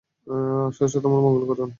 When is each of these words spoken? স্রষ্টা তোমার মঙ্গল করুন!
স্রষ্টা 0.75 0.99
তোমার 1.05 1.21
মঙ্গল 1.25 1.43
করুন! 1.49 1.69